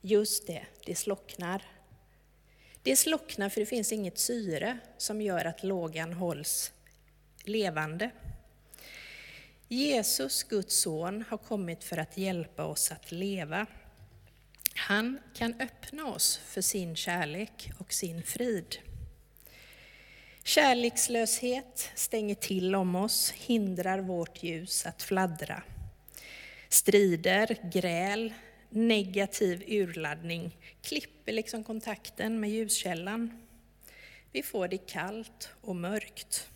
Just 0.00 0.46
det, 0.46 0.62
det 0.86 0.94
slocknar. 0.94 1.62
Det 2.82 2.96
slocknar 2.96 3.48
för 3.48 3.60
det 3.60 3.66
finns 3.66 3.92
inget 3.92 4.18
syre 4.18 4.78
som 4.98 5.22
gör 5.22 5.44
att 5.44 5.62
lågan 5.62 6.12
hålls 6.12 6.72
levande. 7.44 8.10
Jesus, 9.68 10.42
Guds 10.42 10.76
son, 10.76 11.24
har 11.28 11.38
kommit 11.38 11.84
för 11.84 11.96
att 11.96 12.18
hjälpa 12.18 12.64
oss 12.64 12.92
att 12.92 13.12
leva. 13.12 13.66
Han 14.74 15.18
kan 15.34 15.60
öppna 15.60 16.06
oss 16.06 16.40
för 16.46 16.60
sin 16.60 16.96
kärlek 16.96 17.70
och 17.78 17.92
sin 17.92 18.22
frid. 18.22 18.76
Kärlekslöshet 20.44 21.90
stänger 21.94 22.34
till 22.34 22.74
om 22.74 22.94
oss, 22.94 23.30
hindrar 23.30 23.98
vårt 23.98 24.42
ljus 24.42 24.86
att 24.86 25.02
fladdra. 25.02 25.62
Strider, 26.68 27.70
gräl, 27.72 28.34
negativ 28.70 29.64
urladdning 29.66 30.56
klipper 30.82 31.32
liksom 31.32 31.64
kontakten 31.64 32.40
med 32.40 32.50
ljuskällan. 32.50 33.42
Vi 34.32 34.42
får 34.42 34.68
det 34.68 34.78
kallt 34.78 35.48
och 35.60 35.76
mörkt. 35.76 36.48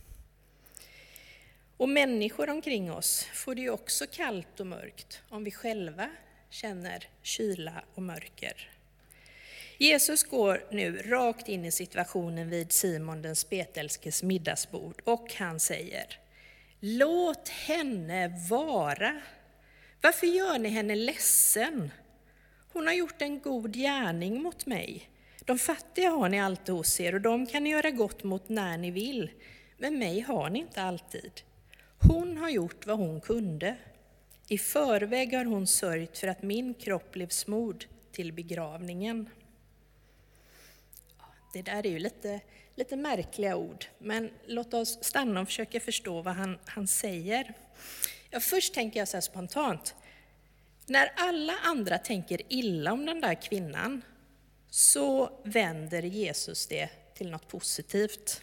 Och 1.77 1.89
människor 1.89 2.51
omkring 2.51 2.93
oss 2.93 3.29
får 3.35 3.55
det 3.55 3.61
ju 3.61 3.71
också 3.71 4.07
kallt 4.07 4.61
och 4.61 4.67
mörkt 4.67 5.23
om 5.29 5.45
vi 5.45 5.51
själva 5.51 6.11
känner 6.51 7.05
kyla 7.23 7.83
och 7.95 8.03
mörker. 8.03 8.71
Jesus 9.79 10.23
går 10.23 10.65
nu 10.71 11.03
rakt 11.03 11.49
in 11.49 11.65
i 11.65 11.73
situationen 11.73 12.51
vid 12.51 12.73
Simon 12.73 13.23
den 13.23 13.37
spetälskes 13.37 14.23
middagsbord 14.23 15.03
och 15.05 15.35
han 15.35 15.61
säger 15.61 16.19
Låt 16.81 17.49
henne 17.49 18.47
vara. 18.51 19.21
Varför 20.01 20.27
gör 20.27 20.59
ni 20.59 20.69
henne 20.69 20.95
ledsen? 20.95 21.91
Hon 22.73 22.87
har 22.87 22.95
gjort 22.95 23.23
en 23.23 23.41
god 23.41 23.75
gärning 23.75 24.43
mot 24.43 24.67
mig. 24.67 25.11
De 25.45 25.59
fattiga 25.59 26.11
har 26.11 26.29
ni 26.29 26.41
alltid 26.41 26.75
hos 26.75 27.01
er 27.01 27.15
och 27.15 27.21
de 27.21 27.47
kan 27.47 27.65
ni 27.65 27.71
göra 27.71 27.91
gott 27.91 28.25
mot 28.25 28.49
när 28.49 28.79
ni 28.79 28.91
vill, 28.91 29.31
men 29.79 29.99
mig 29.99 30.21
har 30.21 30.51
ni 30.51 30.59
inte 30.59 30.83
alltid. 30.83 31.33
Hon 31.99 32.37
har 32.37 32.49
gjort 32.49 32.87
vad 32.87 32.99
hon 32.99 33.21
kunde. 33.21 33.77
I 34.51 34.59
förväg 34.59 35.35
har 35.35 35.45
hon 35.45 35.67
sörjt 35.67 36.19
för 36.19 36.29
att 36.29 36.43
min 36.43 36.75
kropp 36.75 37.13
blev 37.13 37.29
smord 37.29 37.85
till 38.13 38.33
begravningen. 38.33 39.29
Det 41.53 41.63
där 41.63 41.87
är 41.87 41.91
ju 41.91 41.99
lite, 41.99 42.41
lite 42.75 42.97
märkliga 42.97 43.57
ord, 43.57 43.85
men 43.99 44.31
låt 44.47 44.75
oss 44.75 45.05
stanna 45.05 45.41
och 45.41 45.47
försöka 45.47 45.81
förstå 45.81 46.23
vad 46.23 46.35
han, 46.35 46.59
han 46.65 46.87
säger. 46.89 47.55
Ja, 48.31 48.41
först 48.41 48.75
tänker 48.75 48.99
jag 48.99 49.09
så 49.09 49.17
här 49.17 49.23
spontant, 49.23 49.95
när 50.87 51.13
alla 51.17 51.53
andra 51.65 51.99
tänker 51.99 52.41
illa 52.49 52.93
om 52.93 53.07
den 53.07 53.21
där 53.21 53.35
kvinnan 53.35 54.03
så 54.71 55.31
vänder 55.45 56.03
Jesus 56.03 56.67
det 56.67 56.89
till 57.15 57.31
något 57.31 57.49
positivt. 57.49 58.43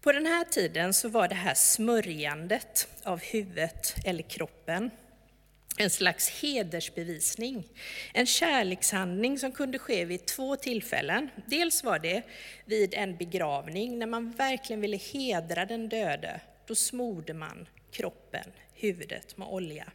På 0.00 0.12
den 0.12 0.26
här 0.26 0.44
tiden 0.44 0.94
så 0.94 1.08
var 1.08 1.28
det 1.28 1.34
här 1.34 1.54
smörjandet 1.54 2.88
av 3.02 3.20
huvudet 3.20 3.94
eller 4.04 4.22
kroppen 4.22 4.90
en 5.80 5.90
slags 5.90 6.30
hedersbevisning, 6.42 7.68
en 8.14 8.26
kärlekshandling 8.26 9.38
som 9.38 9.52
kunde 9.52 9.78
ske 9.78 10.04
vid 10.04 10.26
två 10.26 10.56
tillfällen. 10.56 11.30
Dels 11.46 11.84
var 11.84 11.98
det 11.98 12.22
vid 12.64 12.94
en 12.94 13.16
begravning, 13.16 13.98
när 13.98 14.06
man 14.06 14.30
verkligen 14.30 14.80
ville 14.80 14.96
hedra 14.96 15.66
den 15.66 15.88
döde. 15.88 16.40
Då 16.66 16.74
smorde 16.74 17.34
man 17.34 17.68
kroppen, 17.90 18.52
huvudet, 18.74 19.36
med 19.36 19.48
olja. 19.48 19.92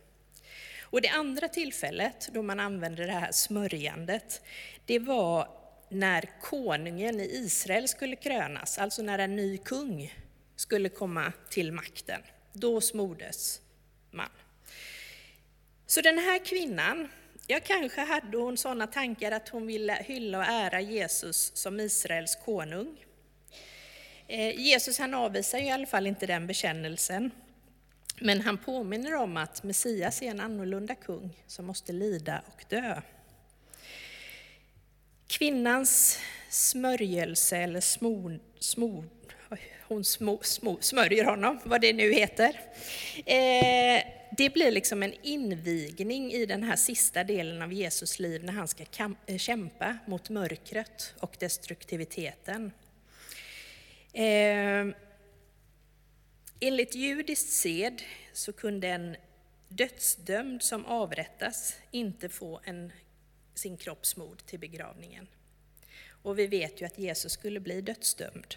Och 0.81 1.01
det 1.01 1.09
andra 1.09 1.47
tillfället 1.47 2.29
då 2.33 2.41
man 2.41 2.59
använde 2.59 3.05
det 3.05 3.11
här 3.11 3.31
smörjandet, 3.31 4.41
det 4.85 4.99
var 4.99 5.47
när 5.93 6.29
konungen 6.41 7.19
i 7.19 7.23
Israel 7.23 7.87
skulle 7.87 8.15
krönas, 8.15 8.77
alltså 8.77 9.01
när 9.01 9.19
en 9.19 9.35
ny 9.35 9.57
kung 9.57 10.13
skulle 10.55 10.89
komma 10.89 11.33
till 11.49 11.71
makten. 11.71 12.21
Då 12.53 12.81
smordes 12.81 13.61
man. 14.11 14.29
Så 15.85 16.01
den 16.01 16.17
här 16.17 16.45
kvinnan, 16.45 17.07
ja 17.47 17.59
kanske 17.63 18.01
hade 18.01 18.37
hon 18.37 18.57
sådana 18.57 18.87
tankar 18.87 19.31
att 19.31 19.49
hon 19.49 19.67
ville 19.67 19.93
hylla 19.93 20.37
och 20.37 20.45
ära 20.45 20.81
Jesus 20.81 21.51
som 21.55 21.79
Israels 21.79 22.35
konung. 22.45 23.05
Eh, 24.27 24.59
Jesus 24.59 24.99
han 24.99 25.13
avvisar 25.13 25.57
i 25.57 25.69
alla 25.69 25.85
fall 25.85 26.07
inte 26.07 26.25
den 26.25 26.47
bekännelsen. 26.47 27.31
Men 28.19 28.41
han 28.41 28.57
påminner 28.57 29.15
om 29.15 29.37
att 29.37 29.63
Messias 29.63 30.21
är 30.21 30.25
en 30.25 30.39
annorlunda 30.39 30.95
kung 30.95 31.43
som 31.47 31.65
måste 31.65 31.93
lida 31.93 32.41
och 32.47 32.65
dö. 32.69 33.01
Kvinnans 35.37 36.19
smörjelse 36.49 37.57
eller 37.57 37.81
smord, 37.81 38.39
smord, 38.59 39.09
hon 39.87 40.03
små, 40.03 40.39
små, 40.41 40.77
smörjer 40.81 41.25
honom, 41.25 41.59
vad 41.63 41.81
det 41.81 41.93
nu 41.93 42.13
heter. 42.13 42.59
Eh, 43.25 44.03
det 44.37 44.53
blir 44.53 44.71
liksom 44.71 45.03
en 45.03 45.13
invigning 45.21 46.31
i 46.31 46.45
den 46.45 46.63
här 46.63 46.75
sista 46.75 47.23
delen 47.23 47.61
av 47.61 47.73
Jesus 47.73 48.19
liv 48.19 48.43
när 48.43 48.53
han 48.53 48.67
ska 48.67 48.83
eh, 49.25 49.37
kämpa 49.37 49.97
mot 50.07 50.29
mörkret 50.29 51.13
och 51.19 51.35
destruktiviteten. 51.39 52.71
Eh, 54.13 54.95
enligt 56.59 56.95
judisk 56.95 57.49
sed 57.49 58.01
så 58.33 58.53
kunde 58.53 58.87
en 58.87 59.15
dödsdömd 59.67 60.63
som 60.63 60.85
avrättas 60.85 61.75
inte 61.91 62.29
få 62.29 62.61
en, 62.63 62.91
sin 63.53 63.77
kroppsmord 63.77 64.45
till 64.45 64.59
begravningen. 64.59 65.27
Och 66.23 66.39
vi 66.39 66.47
vet 66.47 66.81
ju 66.81 66.85
att 66.85 66.97
Jesus 66.97 67.31
skulle 67.31 67.59
bli 67.59 67.81
dödsdömd, 67.81 68.55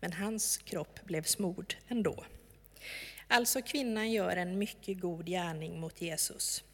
men 0.00 0.12
hans 0.12 0.56
kropp 0.56 1.04
blev 1.04 1.22
smord 1.22 1.74
ändå. 1.88 2.24
Alltså 3.28 3.62
kvinnan 3.62 4.12
gör 4.12 4.36
en 4.36 4.58
mycket 4.58 5.00
god 5.00 5.26
gärning 5.26 5.80
mot 5.80 6.02
Jesus. 6.02 6.64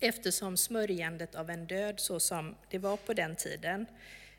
Eftersom 0.00 0.56
smörjandet 0.56 1.34
av 1.34 1.50
en 1.50 1.66
död, 1.66 2.00
så 2.00 2.20
som 2.20 2.54
det 2.70 2.78
var 2.78 2.96
på 2.96 3.14
den 3.14 3.36
tiden, 3.36 3.86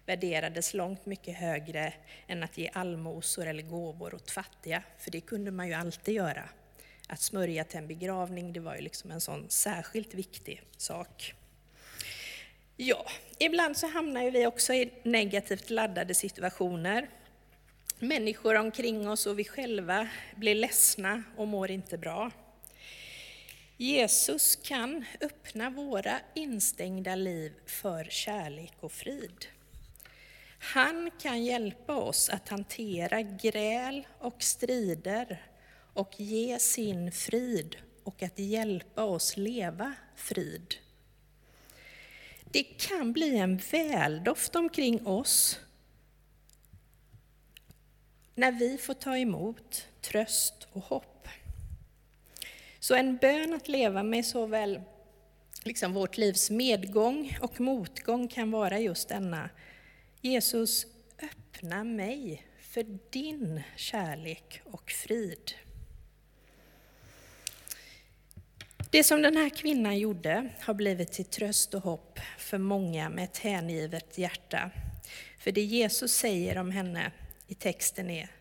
värderades 0.06 0.74
långt 0.74 1.06
mycket 1.06 1.36
högre 1.36 1.94
än 2.28 2.44
att 2.44 2.58
ge 2.58 2.70
allmosor 2.74 3.48
eller 3.48 3.64
gåvor 3.64 4.16
åt 4.16 4.32
fattiga, 4.32 4.84
för 4.98 5.12
det 5.12 5.22
kunde 5.22 5.52
man 5.52 5.68
ju 5.68 5.74
alltid 5.74 6.16
göra. 6.16 6.50
Att 7.08 7.22
smörja 7.22 7.64
till 7.64 7.78
en 7.78 7.88
begravning, 7.88 8.54
det 8.54 8.60
var 8.60 8.76
ju 8.76 8.82
liksom 8.82 9.12
en 9.12 9.22
sån 9.22 9.50
särskilt 9.50 10.14
viktig 10.14 10.62
sak. 10.78 11.34
Ja, 12.82 13.06
ibland 13.40 13.78
så 13.78 13.88
hamnar 13.88 14.24
ju 14.24 14.30
vi 14.30 14.48
också 14.48 14.74
i 14.74 14.92
negativt 15.04 15.70
laddade 15.70 16.14
situationer. 16.14 17.10
Människor 18.00 18.56
omkring 18.56 19.10
oss 19.10 19.26
och 19.26 19.40
vi 19.40 19.44
själva 19.44 20.08
blir 20.36 20.56
ledsna 20.56 21.24
och 21.38 21.48
mår 21.48 21.72
inte 21.72 21.98
bra. 21.98 22.32
Jesus 23.78 24.56
kan 24.56 25.06
öppna 25.22 25.70
våra 25.70 26.20
instängda 26.34 27.16
liv 27.16 27.54
för 27.66 28.04
kärlek 28.04 28.74
och 28.80 28.92
frid. 28.92 29.46
Han 30.60 31.12
kan 31.22 31.44
hjälpa 31.44 31.96
oss 31.96 32.30
att 32.30 32.50
hantera 32.50 33.22
gräl 33.22 34.08
och 34.20 34.44
strider 34.44 35.42
och 35.94 36.20
ge 36.20 36.60
sin 36.60 37.12
frid 37.12 37.76
och 38.04 38.24
att 38.24 38.40
hjälpa 38.40 39.04
oss 39.04 39.38
leva 39.38 39.94
frid. 40.16 40.76
Det 42.52 42.64
kan 42.64 43.14
bli 43.14 43.38
en 43.38 43.58
väldoft 43.58 44.56
omkring 44.56 45.08
oss 45.08 45.60
när 48.36 48.52
vi 48.52 48.78
får 48.78 48.94
ta 48.94 49.18
emot 49.18 49.88
tröst 50.02 50.68
och 50.72 50.84
hopp. 50.84 51.28
Så 52.80 52.96
en 52.96 53.18
bön 53.18 53.54
att 53.54 53.68
leva 53.68 54.04
med 54.04 54.26
såväl 54.26 54.82
liksom 55.64 55.94
vårt 55.94 56.18
livs 56.18 56.50
medgång 56.50 57.38
och 57.42 57.62
motgång 57.62 58.28
kan 58.28 58.52
vara 58.52 58.80
just 58.80 59.10
denna. 59.10 59.50
Jesus, 60.22 60.86
öppna 61.22 61.84
mig 61.84 62.44
för 62.60 62.84
din 63.12 63.62
kärlek 63.76 64.62
och 64.66 64.92
frid. 64.92 65.52
Det 68.92 69.04
som 69.04 69.22
den 69.22 69.38
här 69.38 69.50
kvinnan 69.50 70.00
gjorde 70.00 70.50
har 70.60 70.74
blivit 70.74 71.12
till 71.12 71.26
tröst 71.26 71.74
och 71.74 71.84
hopp 71.84 72.20
för 72.38 72.58
många 72.58 73.10
med 73.10 73.24
ett 73.24 73.38
hängivet 73.38 74.18
hjärta. 74.18 74.72
För 75.40 75.52
det 75.52 75.62
Jesus 75.62 76.14
säger 76.14 76.58
om 76.58 76.72
henne 76.72 77.12
i 77.48 77.56
texten 77.56 78.10
är 78.10 78.32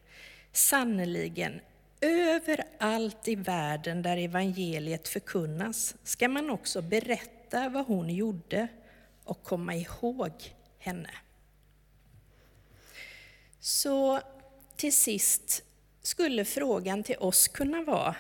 sannerligen 0.53 1.61
överallt 2.01 3.29
i 3.29 3.35
världen 3.35 4.03
där 4.03 4.17
evangeliet 4.17 5.09
förkunnas 5.09 5.95
ska 6.03 6.29
man 6.29 6.51
också 6.51 6.83
berätta 6.83 7.69
vad 7.69 7.87
hon 7.87 8.11
gjorde 8.11 8.69
och 9.25 9.43
komma 9.43 9.75
ihåg 9.75 10.33
henne. 10.79 11.11
Så 13.61 14.21
till 14.77 14.93
sist 14.93 15.65
skulle 16.03 16.45
frågan 16.45 17.03
till 17.03 17.19
oss 17.19 17.49
kunna 17.49 17.83
vara 17.83 18.17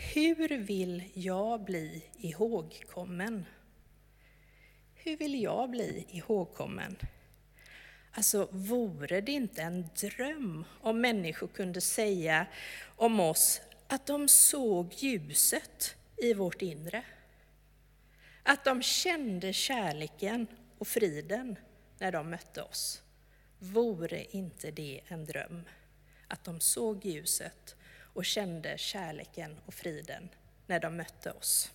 hur 0.00 0.58
vill 0.58 1.04
jag 1.14 1.64
bli 1.64 2.04
ihågkommen? 2.16 3.44
Hur 4.94 5.16
vill 5.16 5.42
jag 5.42 5.70
bli 5.70 6.06
ihågkommen? 6.08 6.96
Alltså, 8.12 8.48
vore 8.52 9.20
det 9.20 9.32
inte 9.32 9.62
en 9.62 9.88
dröm 10.00 10.64
om 10.80 11.00
människor 11.00 11.46
kunde 11.48 11.80
säga 11.80 12.46
om 12.96 13.20
oss 13.20 13.60
att 13.86 14.06
de 14.06 14.28
såg 14.28 14.94
ljuset 14.94 15.96
i 16.16 16.34
vårt 16.34 16.62
inre? 16.62 17.04
Att 18.42 18.64
de 18.64 18.82
kände 18.82 19.52
kärleken 19.52 20.46
och 20.78 20.88
friden 20.88 21.56
när 21.98 22.12
de 22.12 22.30
mötte 22.30 22.62
oss? 22.62 23.02
Vore 23.58 24.24
inte 24.30 24.70
det 24.70 25.00
en 25.08 25.24
dröm? 25.24 25.62
Att 26.28 26.44
de 26.44 26.60
såg 26.60 27.04
ljuset 27.04 27.76
och 28.14 28.24
kände 28.24 28.78
kärleken 28.78 29.56
och 29.66 29.74
friden 29.74 30.28
när 30.66 30.80
de 30.80 30.96
mötte 30.96 31.30
oss. 31.30 31.72